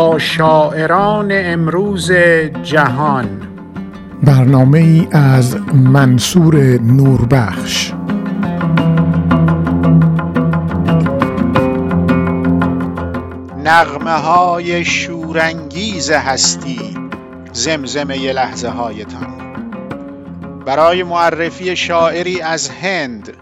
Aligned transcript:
با 0.00 0.18
شاعران 0.18 1.28
امروز 1.32 2.12
جهان. 2.62 3.42
برنامه 4.22 4.78
ای 4.78 5.08
از 5.12 5.56
منصور 5.72 6.56
نوربخش. 6.80 7.92
نغمه 13.64 14.10
های 14.10 14.84
شورانگیز 14.84 16.10
هستی 16.10 16.96
زمزمه 17.52 18.18
ی 18.18 18.32
لحظه 18.32 18.68
هایتان 18.68 19.54
برای 20.66 21.02
معرفی 21.02 21.76
شاعری 21.76 22.40
از 22.40 22.70
هند 22.70 23.32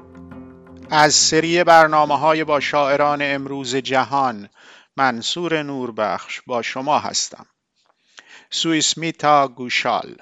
از 0.91 1.15
سری 1.15 1.65
برنامه 1.65 2.19
های 2.19 2.45
با 2.45 2.61
شاعران 2.61 3.19
امروز 3.23 3.77
جهان 3.77 4.49
منصور 4.99 5.63
نوربخش 5.63 6.41
با 6.47 6.63
شما 6.63 6.99
هستم. 6.99 7.47
سویسمیتا 8.51 9.49
گوشال. 9.49 10.17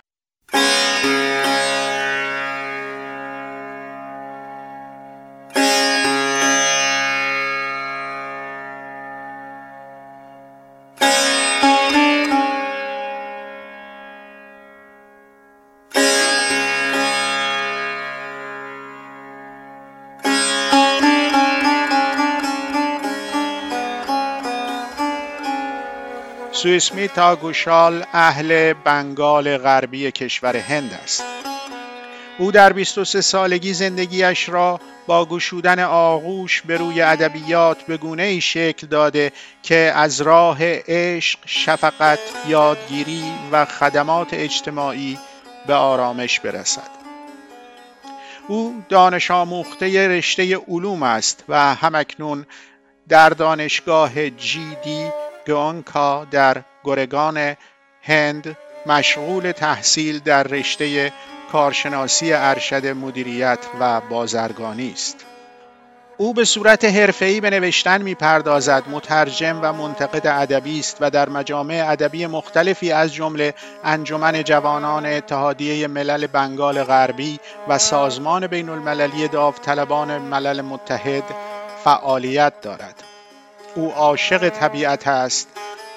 سویسمیتا 26.57 27.37
گوشال 27.37 28.05
اهل 28.13 28.73
بنگال 28.73 29.59
غربی 29.59 30.11
کشور 30.11 30.57
هند 30.57 30.93
است 31.03 31.25
او 32.39 32.53
در 32.53 32.73
23 32.73 33.21
سالگی 33.21 33.73
زندگیش 33.73 34.49
را 34.49 34.81
با 35.07 35.27
گشودن 35.27 35.81
آغوش 35.81 36.63
به 36.63 36.77
روی 36.77 37.03
ادبیات 37.03 37.83
به 37.83 37.97
گونه 37.97 38.23
ای 38.23 38.41
شکل 38.41 38.87
داده 38.87 39.33
که 39.63 39.93
از 39.95 40.21
راه 40.21 40.59
عشق، 40.89 41.39
شفقت، 41.47 42.19
یادگیری 42.49 43.25
و 43.53 43.65
خدمات 43.65 44.29
اجتماعی 44.33 45.19
به 45.67 45.75
آرامش 45.75 46.41
برسد. 46.41 46.91
او 48.49 48.83
دانش 48.89 49.31
آموخته 49.31 50.09
رشته 50.09 50.57
علوم 50.57 51.03
است 51.03 51.45
و 51.49 51.75
همکنون 51.75 52.47
در 53.09 53.29
دانشگاه 53.29 54.31
جیدی 54.31 55.11
گونکا 55.47 56.25
در 56.31 56.63
گرگان 56.85 57.57
هند 58.03 58.57
مشغول 58.87 59.53
تحصیل 59.53 60.19
در 60.19 60.43
رشته 60.43 61.13
کارشناسی 61.53 62.33
ارشد 62.33 62.87
مدیریت 62.87 63.59
و 63.81 64.01
بازرگانی 64.01 64.91
است. 64.93 65.27
او 66.19 66.35
به 66.35 66.45
صورت 66.45 66.85
حرفه‌ای 66.85 67.41
به 67.41 67.51
نوشتن 67.51 68.03
می‌پردازد 68.03 68.83
مترجم 68.91 69.59
و 69.63 69.73
منتقد 69.73 70.27
ادبی 70.27 70.79
است 70.79 70.97
و 71.01 71.11
در 71.11 71.29
مجامع 71.29 71.85
ادبی 71.89 72.27
مختلفی 72.27 72.93
از 72.93 73.15
جمله 73.15 73.55
انجمن 73.85 74.45
جوانان 74.45 75.07
اتحادیه 75.07 75.87
ملل 75.87 76.27
بنگال 76.27 76.85
غربی 76.85 77.41
و 77.69 77.79
سازمان 77.79 78.47
بین 78.47 78.69
المللی 78.69 79.29
داوطلبان 79.29 80.19
ملل 80.19 80.61
متحد 80.61 81.25
فعالیت 81.85 82.61
دارد. 82.61 83.16
او 83.77 83.93
عاشق 83.93 84.49
طبیعت 84.49 85.09
است 85.09 85.49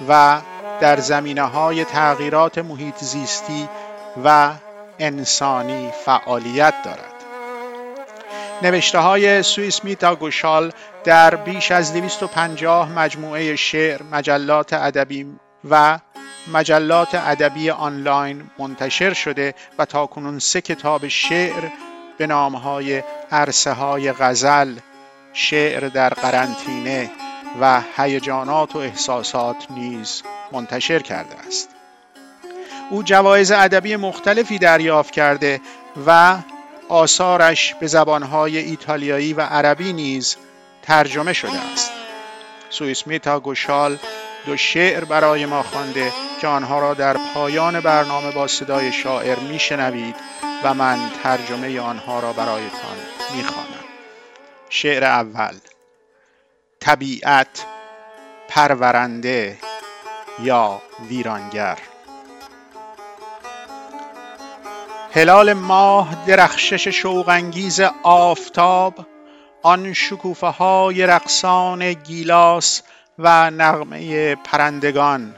و 0.08 0.40
در 0.80 1.00
زمینه 1.00 1.42
های 1.42 1.84
تغییرات 1.84 2.58
محیط 2.58 2.96
زیستی 2.98 3.68
و 4.24 4.50
انسانی 4.98 5.90
فعالیت 6.04 6.74
دارد. 6.84 7.14
نوشته 8.62 8.98
های 8.98 9.42
سوئیس 9.42 9.84
میتا 9.84 10.14
گوشال 10.14 10.72
در 11.04 11.34
بیش 11.34 11.70
از 11.70 11.92
250 11.92 12.92
مجموعه 12.92 13.56
شعر، 13.56 14.02
مجلات 14.02 14.72
ادبی 14.72 15.26
و 15.70 15.98
مجلات 16.52 17.14
ادبی 17.14 17.70
آنلاین 17.70 18.50
منتشر 18.58 19.12
شده 19.12 19.54
و 19.78 19.84
تاکنون 19.84 20.38
سه 20.38 20.60
کتاب 20.60 21.08
شعر 21.08 21.68
به 22.18 22.26
نامهای 22.26 23.02
عرصه 23.32 23.72
های 23.72 24.12
غزل، 24.12 24.74
شعر 25.32 25.88
در 25.88 26.08
قرنطینه 26.08 27.10
و 27.60 27.82
هیجانات 27.96 28.76
و 28.76 28.78
احساسات 28.78 29.56
نیز 29.70 30.22
منتشر 30.52 30.98
کرده 30.98 31.34
است. 31.46 31.68
او 32.90 33.02
جوایز 33.02 33.50
ادبی 33.50 33.96
مختلفی 33.96 34.58
دریافت 34.58 35.10
کرده 35.10 35.60
و 36.06 36.36
آثارش 36.88 37.74
به 37.74 37.86
زبانهای 37.86 38.58
ایتالیایی 38.58 39.32
و 39.32 39.40
عربی 39.40 39.92
نیز 39.92 40.36
ترجمه 40.82 41.32
شده 41.32 41.58
است. 41.72 41.92
سوئیسمیتا 42.70 43.40
گوشال 43.40 43.98
دو 44.46 44.56
شعر 44.56 45.04
برای 45.04 45.46
ما 45.46 45.62
خوانده 45.62 46.12
که 46.40 46.46
آنها 46.46 46.78
را 46.78 46.94
در 46.94 47.16
پایان 47.34 47.80
برنامه 47.80 48.30
با 48.30 48.46
صدای 48.46 48.92
شاعر 48.92 49.38
میشنوید 49.38 50.16
و 50.64 50.74
من 50.74 50.98
ترجمه 51.22 51.80
آنها 51.80 52.20
را 52.20 52.32
برایتان 52.32 52.96
می‌خوانم. 53.36 53.84
شعر 54.68 55.04
اول. 55.04 55.54
طبیعت 56.80 57.66
پرورنده 58.48 59.58
یا 60.42 60.82
ویرانگر. 61.08 61.78
هلال 65.14 65.52
ماه 65.52 66.26
درخشش 66.26 66.88
شوقانگیز 66.88 67.80
آفتاب 68.02 69.06
آن 69.62 69.92
شکوفه 69.92 70.46
های 70.46 71.06
رقصان 71.06 71.92
گیلاس 71.92 72.82
و 73.18 73.50
نغمه 73.50 74.34
پرندگان. 74.34 75.34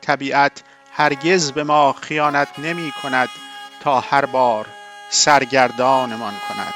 طبیعت 0.00 0.62
هرگز 0.92 1.52
به 1.52 1.64
ما 1.64 1.92
خیانت 1.92 2.48
نمی 2.58 2.92
کند 3.02 3.28
تا 3.80 4.00
هر 4.00 4.26
بار 4.26 4.66
سرگردانمان 5.10 6.34
کند. 6.48 6.74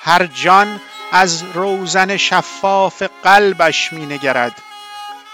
هر 0.00 0.26
جان 0.26 0.80
از 1.12 1.42
روزن 1.54 2.16
شفاف 2.16 3.02
قلبش 3.22 3.92
می 3.92 4.06
نگرد 4.06 4.62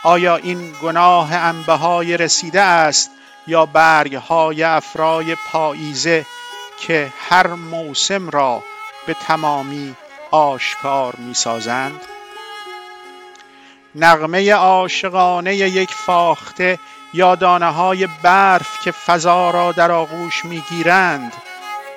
آیا 0.03 0.37
این 0.37 0.73
گناه 0.83 1.35
انبه 1.35 1.73
های 1.73 2.17
رسیده 2.17 2.61
است 2.61 3.11
یا 3.47 3.67
برگ 3.67 4.15
های 4.15 4.63
افرای 4.63 5.35
پاییزه 5.35 6.27
که 6.81 7.13
هر 7.29 7.47
موسم 7.47 8.31
را 8.31 8.63
به 9.07 9.15
تمامی 9.15 9.95
آشکار 10.31 11.15
می 11.17 11.35
سازند؟ 11.35 12.01
نغمه 13.95 14.53
عاشقانه 14.53 15.57
یک 15.57 15.91
فاخته 15.91 16.79
یا 17.15 17.35
دانه 17.35 17.71
های 17.71 18.09
برف 18.23 18.81
که 18.81 18.91
فضا 18.91 19.51
را 19.51 19.73
در 19.73 19.93
آغوش 19.93 20.45
می 20.45 20.63
گیرند 20.71 21.33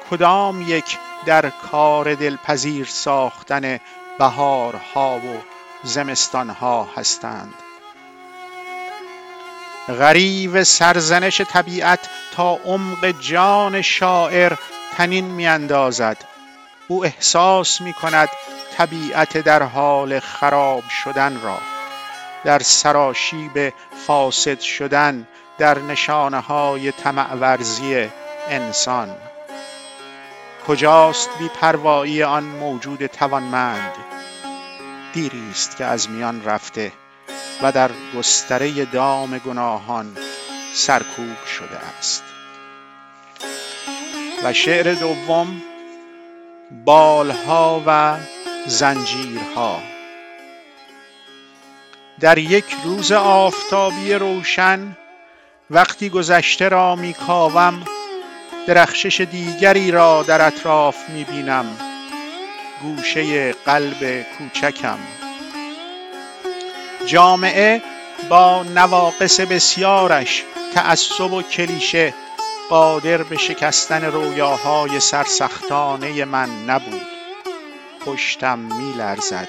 کدام 0.09 0.61
یک 0.61 0.97
در 1.25 1.49
کار 1.49 2.15
دلپذیر 2.15 2.85
ساختن 2.85 3.79
بهارها 4.19 5.17
و 5.17 5.41
زمستانها 5.83 6.87
هستند. 6.97 7.53
غریو 9.99 10.63
سرزنش 10.63 11.41
طبیعت 11.41 11.99
تا 12.35 12.53
عمق 12.65 13.11
جان 13.21 13.81
شاعر 13.81 14.53
تنین 14.97 15.25
میاندازد. 15.25 16.17
او 16.87 17.05
احساس 17.05 17.81
می 17.81 17.93
کند 17.93 18.29
طبیعت 18.77 19.37
در 19.37 19.63
حال 19.63 20.19
خراب 20.19 20.83
شدن 21.03 21.41
را. 21.41 21.57
در 22.43 22.59
سراشیب 22.59 23.73
فاسد 24.07 24.59
شدن 24.59 25.27
در 25.57 25.79
نشانه 25.79 26.39
های 26.39 26.93
ورزی 27.41 28.09
انسان. 28.49 29.15
کجاست 30.69 31.29
بی 31.39 31.47
پروایی 31.47 32.23
آن 32.23 32.43
موجود 32.43 33.05
توانمند؟ 33.05 33.93
دیری 35.13 35.49
است 35.51 35.77
که 35.77 35.85
از 35.85 36.09
میان 36.09 36.43
رفته 36.43 36.91
و 37.61 37.71
در 37.71 37.91
گستره 38.17 38.85
دام 38.85 39.37
گناهان 39.37 40.17
سرکوب 40.73 41.45
شده 41.45 41.77
است. 41.99 42.23
و 44.43 44.53
شعر 44.53 44.93
دوم 44.93 45.61
بالها 46.85 47.83
و 47.85 48.17
زنجیرها. 48.67 49.79
در 52.19 52.37
یک 52.37 52.75
روز 52.83 53.11
آفتابی 53.11 54.13
روشن 54.13 54.97
وقتی 55.69 56.09
گذشته 56.09 56.69
را 56.69 56.95
میکاوم 56.95 57.85
درخشش 58.69 59.21
دیگری 59.21 59.91
را 59.91 60.23
در 60.23 60.47
اطراف 60.47 61.09
می 61.09 61.23
بینم 61.23 61.65
گوشه 62.81 63.51
قلب 63.51 64.25
کوچکم. 64.37 64.97
جامعه 67.05 67.81
با 68.29 68.63
نواقص 68.63 69.39
بسیارش 69.39 70.43
تعصب 70.73 71.33
و 71.33 71.41
کلیشه 71.41 72.13
قادر 72.69 73.23
به 73.23 73.37
شکستن 73.37 74.03
رویاهای 74.03 74.99
سرسختانه 74.99 76.25
من 76.25 76.49
نبود. 76.67 77.07
پشتم 78.05 78.59
میلرزد. 78.59 79.47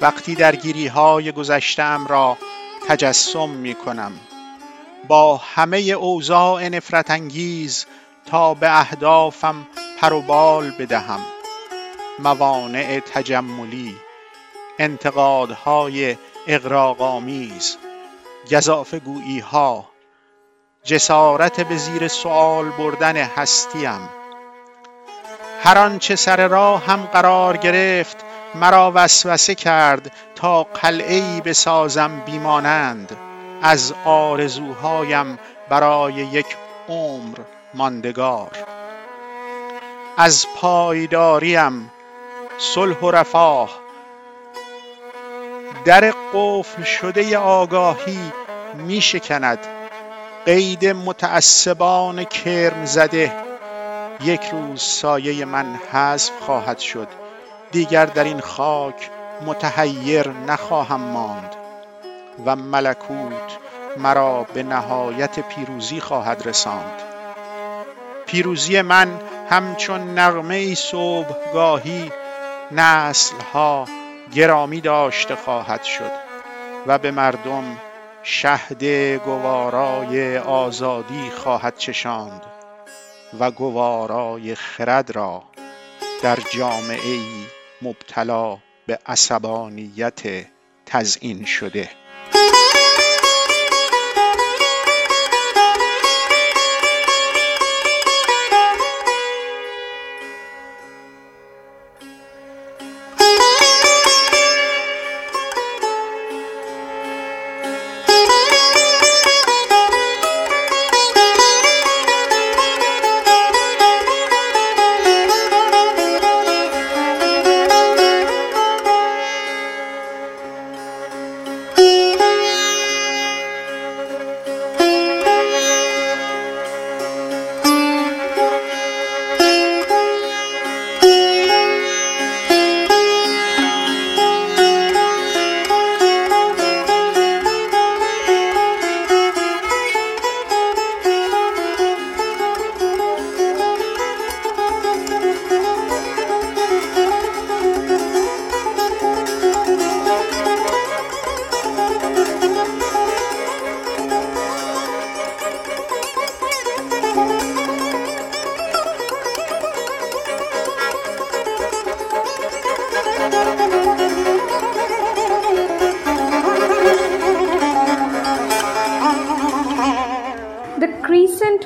وقتی 0.00 0.34
درگیری 0.34 0.86
های 0.86 1.32
گذشتم 1.32 2.06
را 2.06 2.38
تجسم 2.88 3.48
می 3.48 3.74
کنم 3.74 4.12
با 5.08 5.36
همه 5.36 5.78
اوضاع 5.78 6.68
نفرت 6.68 7.10
انگیز 7.10 7.86
تا 8.26 8.54
به 8.54 8.80
اهدافم 8.80 9.66
پر 10.00 10.12
و 10.12 10.20
بال 10.20 10.70
بدهم. 10.70 11.20
موانع 12.18 13.00
تجملی 13.00 13.96
انتقادهای 14.78 16.16
اغراقآمیز 16.48 17.76
گزافه 18.50 18.98
گویی 18.98 19.38
ها 19.38 19.88
جسارت 20.84 21.60
به 21.60 21.76
زیر 21.76 22.08
سوال 22.08 22.68
بردن 22.68 23.16
هستیم. 23.16 24.08
هر 25.62 25.78
آنچه 25.78 26.16
سر 26.16 26.48
راه 26.48 26.86
هم 26.86 27.02
قرار 27.02 27.56
گرفت 27.56 28.16
مرا 28.54 28.92
وسوسه 28.94 29.54
کرد 29.54 30.12
تا 30.34 30.62
قلعه 30.62 31.40
بسازم 31.40 32.20
بیمانند. 32.26 33.16
از 33.62 33.94
آرزوهایم 34.04 35.38
برای 35.68 36.14
یک 36.14 36.56
عمر 36.88 37.38
ماندگار. 37.74 38.50
از 40.16 40.46
پایداریم 40.56 41.90
صلح 42.58 43.00
و 43.00 43.10
رفاه. 43.10 43.70
در 45.84 46.14
قفل 46.34 46.82
شده 46.82 47.38
آگاهی 47.38 48.32
می 48.74 49.00
شکند. 49.00 49.58
قید 50.46 50.86
متعصبان 50.86 52.24
کرم 52.24 52.84
زده. 52.84 53.32
یک 54.24 54.42
روز 54.52 54.82
سایه 54.82 55.44
من 55.44 55.78
حذف 55.92 56.32
خواهد 56.40 56.78
شد. 56.78 57.08
دیگر 57.70 58.06
در 58.06 58.24
این 58.24 58.40
خاک 58.40 59.10
متحیر 59.46 60.28
نخواهم 60.28 61.00
ماند. 61.00 61.56
و 62.46 62.56
ملکوت 62.56 63.58
مرا 63.96 64.46
به 64.54 64.62
نهایت 64.62 65.40
پیروزی 65.40 66.00
خواهد 66.00 66.42
رساند. 66.46 67.11
پیروزی 68.32 68.82
من 68.82 69.20
همچون 69.50 70.18
نغمه 70.18 70.74
صبحگاهی 70.74 72.12
نسلها 72.70 73.86
گرامی 74.34 74.80
داشته 74.80 75.36
خواهد 75.36 75.82
شد 75.82 76.10
و 76.86 76.98
به 76.98 77.10
مردم 77.10 77.64
شهد 78.22 78.84
گوارای 79.24 80.38
آزادی 80.38 81.30
خواهد 81.30 81.76
چشاند 81.76 82.42
و 83.40 83.50
گوارای 83.50 84.54
خرد 84.54 85.10
را 85.10 85.42
در 86.22 86.38
جامعه 86.50 87.08
ای 87.08 87.46
مبتلا 87.82 88.58
به 88.86 88.98
عصبانیت 89.06 90.22
تزئین 90.86 91.44
شده. 91.44 91.88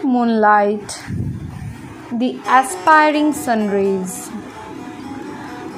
Moonlight, 0.05 1.03
the 2.13 2.41
aspiring 2.47 3.33
sun 3.33 3.69
rays, 3.69 4.31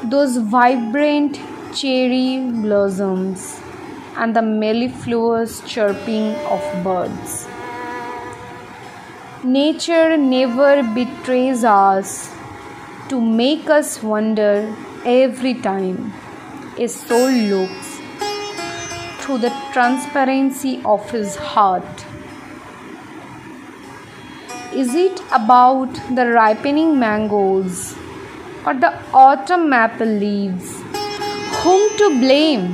those 0.05 0.37
vibrant 0.37 1.41
cherry 1.75 2.51
blossoms, 2.51 3.61
and 4.17 4.35
the 4.35 4.43
mellifluous 4.43 5.61
chirping 5.61 6.35
of 6.57 6.63
birds. 6.83 7.47
Nature 9.45 10.17
never 10.17 10.83
betrays 10.83 11.63
us 11.65 12.35
to 13.09 13.21
make 13.21 13.71
us 13.71 14.03
wonder 14.03 14.75
every 15.05 15.55
time 15.55 16.13
a 16.77 16.89
soul 16.89 17.31
looks 17.31 18.01
through 19.21 19.39
the 19.39 19.55
transparency 19.73 20.81
of 20.85 21.11
his 21.11 21.37
heart. 21.37 22.08
Is 24.81 24.95
it 24.95 25.21
about 25.33 25.93
the 26.15 26.25
ripening 26.27 27.01
mangoes 27.01 27.97
or 28.65 28.75
the 28.75 28.91
autumn 29.13 29.69
maple 29.71 30.07
leaves? 30.07 30.69
Whom 31.63 31.81
to 31.97 32.11
blame 32.21 32.67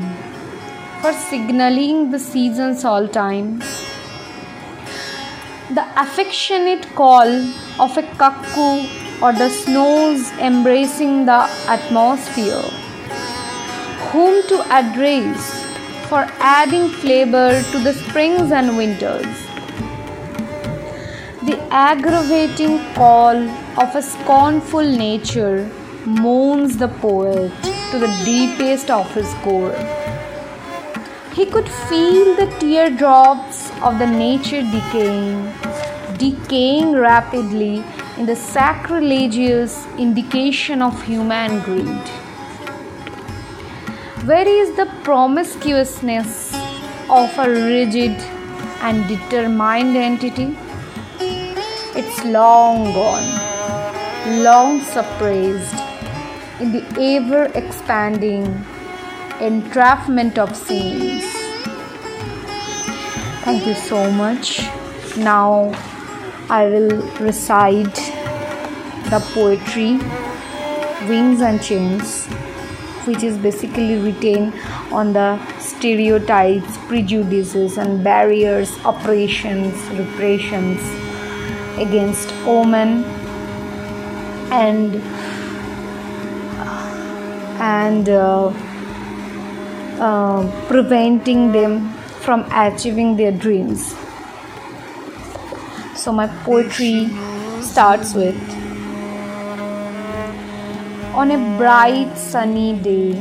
for 1.01 1.15
signaling 1.15 2.11
the 2.11 2.19
season's 2.19 2.85
all 2.85 3.09
time? 3.09 3.61
The 5.79 5.87
affectionate 5.97 6.85
call 6.95 7.31
of 7.87 7.97
a 7.97 8.03
cuckoo 8.19 8.87
or 9.23 9.33
the 9.33 9.49
snows 9.49 10.31
embracing 10.33 11.25
the 11.25 11.41
atmosphere? 11.79 12.69
Whom 14.11 14.47
to 14.49 14.61
address 14.81 15.65
for 16.11 16.27
adding 16.59 16.91
flavor 16.91 17.63
to 17.73 17.79
the 17.79 17.95
springs 17.95 18.53
and 18.53 18.77
winters? 18.77 19.54
Aggravating 21.77 22.79
call 22.95 23.37
of 23.83 23.97
a 23.97 24.01
scornful 24.01 24.89
nature 24.97 25.69
moans 26.07 26.77
the 26.77 26.87
poet 26.87 27.51
to 27.91 27.99
the 27.99 28.13
deepest 28.25 28.93
of 28.93 29.13
his 29.13 29.35
core. 29.43 29.75
He 31.33 31.47
could 31.47 31.69
feel 31.69 32.37
the 32.37 32.47
teardrops 32.61 33.73
of 33.83 33.99
the 33.99 34.07
nature 34.07 34.63
decaying, 34.63 35.53
decaying 36.17 36.93
rapidly 36.93 37.83
in 38.19 38.27
the 38.27 38.37
sacrilegious 38.37 39.85
indication 39.99 40.81
of 40.81 41.03
human 41.03 41.59
greed. 41.63 42.07
Where 44.31 44.47
is 44.47 44.77
the 44.77 44.87
promiscuousness 45.03 46.55
of 47.11 47.37
a 47.37 47.51
rigid 47.51 48.13
and 48.81 49.09
determined 49.09 49.97
entity? 49.97 50.57
It's 51.97 52.25
long 52.25 52.93
gone, 52.93 54.43
long 54.43 54.81
suppressed 54.81 55.79
in 56.61 56.73
the 56.73 56.83
ever 57.01 57.45
expanding 57.55 58.65
entrapment 59.41 60.37
of 60.37 60.57
scenes. 60.57 61.23
Thank 63.45 63.65
you 63.65 63.75
so 63.75 64.11
much. 64.11 64.67
Now 65.17 65.71
I 66.51 66.67
will 66.67 67.01
recite 67.21 67.95
the 69.15 69.23
poetry 69.33 70.01
Wings 71.09 71.43
and 71.43 71.63
Chains, 71.63 72.27
which 73.07 73.23
is 73.23 73.39
basically 73.39 73.99
written 73.99 74.53
on 74.91 75.13
the 75.13 75.39
stereotypes, 75.61 76.77
prejudices, 76.89 77.79
and 77.79 78.03
barriers, 78.03 78.77
operations, 78.85 79.77
repressions 79.97 81.04
against 81.79 82.33
women, 82.47 83.05
and 84.51 84.97
and 87.61 88.09
uh, 88.09 88.47
uh, 89.99 90.67
preventing 90.69 91.53
them 91.53 91.91
from 92.21 92.45
achieving 92.53 93.17
their 93.17 93.33
dreams. 93.33 93.95
So, 95.97 96.13
my 96.13 96.27
poetry 96.45 97.09
starts 97.63 98.15
with 98.15 98.37
On 101.15 101.31
a 101.31 101.39
bright 101.57 102.19
sunny 102.19 102.77
day, 102.77 103.15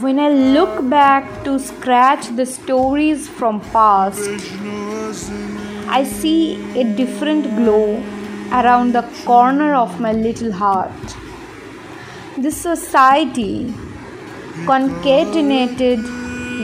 when 0.00 0.20
I 0.20 0.28
look 0.28 0.88
back 0.88 1.42
to 1.42 1.58
scratch 1.58 2.28
the 2.36 2.46
stories 2.46 3.28
from 3.28 3.60
past, 3.72 4.30
I 5.96 6.04
see 6.04 6.56
a 6.80 6.84
different 6.84 7.44
glow 7.54 8.02
around 8.50 8.94
the 8.94 9.02
corner 9.26 9.74
of 9.74 10.00
my 10.00 10.12
little 10.12 10.50
heart. 10.50 11.16
This 12.38 12.56
society, 12.56 13.74
concatenated 14.70 15.98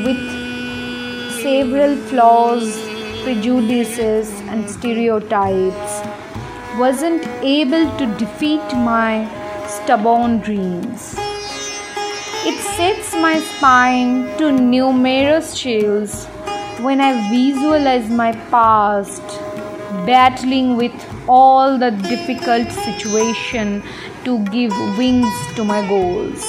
with 0.06 0.22
several 1.42 1.94
flaws, 2.06 2.70
prejudices, 3.22 4.30
and 4.52 4.70
stereotypes, 4.70 6.00
wasn't 6.78 7.26
able 7.42 7.86
to 7.98 8.06
defeat 8.16 8.74
my 8.88 9.28
stubborn 9.66 10.38
dreams. 10.38 11.14
It 12.50 12.58
sets 12.78 13.12
my 13.12 13.40
spine 13.40 14.34
to 14.38 14.50
numerous 14.50 15.54
chills 15.60 16.26
when 16.80 17.00
I 17.00 17.28
visualize 17.28 18.08
my 18.08 18.32
past 18.50 19.22
battling 20.06 20.76
with 20.76 20.92
all 21.28 21.76
the 21.76 21.90
difficult 21.90 22.70
situation 22.70 23.82
to 24.24 24.38
give 24.46 24.70
wings 24.96 25.34
to 25.56 25.64
my 25.64 25.86
goals. 25.88 26.44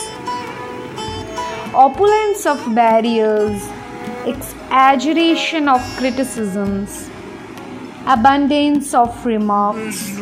Opulence 1.74 2.46
of 2.46 2.64
barriers, 2.76 3.68
exaggeration 4.26 5.68
of 5.68 5.82
criticisms, 5.98 7.10
abundance 8.06 8.94
of 8.94 9.26
remarks, 9.26 10.16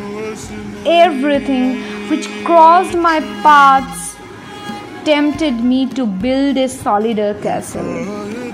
everything 0.85 1.77
which 2.09 2.29
crossed 2.45 2.95
my 2.95 3.19
paths 3.43 4.15
tempted 5.03 5.63
me 5.63 5.85
to 5.85 6.05
build 6.05 6.57
a 6.57 6.69
solider 6.69 7.33
castle 7.41 8.46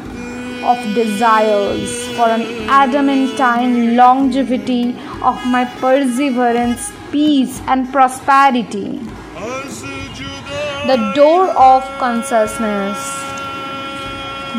of 0.63 0.77
desires 0.96 2.08
for 2.15 2.27
an 2.27 2.43
adamantine 2.70 3.96
longevity 3.96 4.91
of 5.22 5.46
my 5.46 5.65
perseverance, 5.79 6.91
peace, 7.12 7.62
and 7.67 7.91
prosperity. 7.91 9.00
The 10.88 11.12
door 11.15 11.48
of 11.50 11.84
consciousness 11.98 12.98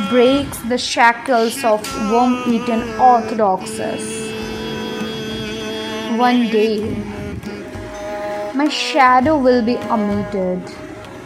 breaks 0.08 0.58
the 0.70 0.78
shackles 0.78 1.62
of 1.64 1.82
worm 2.10 2.42
eaten 2.46 2.82
orthodoxies. 2.98 4.32
One 6.18 6.48
day, 6.48 6.78
my 8.54 8.68
shadow 8.68 9.36
will 9.36 9.62
be 9.62 9.76
omitted. 9.96 10.62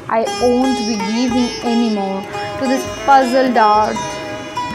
I 0.08 0.24
won't 0.42 0.78
be 0.88 0.96
giving 1.12 1.50
anymore 1.62 2.22
to 2.58 2.66
this 2.66 2.84
puzzled 3.04 3.56
art 3.56 4.17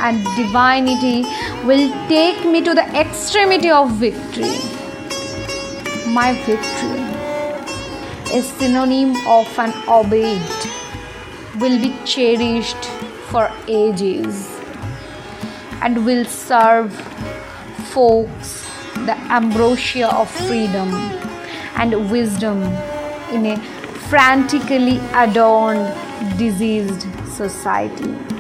and 0.08 0.24
divinity 0.36 1.24
will 1.68 1.90
take 2.08 2.46
me 2.46 2.62
to 2.62 2.74
the 2.74 2.86
extremity 3.02 3.70
of 3.70 3.92
victory. 3.92 4.58
My 6.18 6.34
victory 6.46 7.04
is 8.38 8.48
synonym 8.60 9.16
of 9.28 9.48
an 9.60 9.74
obeyed, 9.88 10.42
will 11.60 11.80
be 11.82 11.96
cherished 12.06 12.86
for 13.32 13.50
ages, 13.68 14.50
and 15.82 16.06
will 16.06 16.26
serve 16.26 16.94
folks 17.94 18.68
the 19.06 19.16
ambrosia 19.40 20.08
of 20.08 20.30
freedom 20.32 20.94
and 21.76 22.12
wisdom 22.12 22.62
in 23.32 23.46
a 23.46 23.58
frantically 24.10 24.98
adorned, 25.14 25.88
diseased 26.38 27.08
society. 27.28 28.33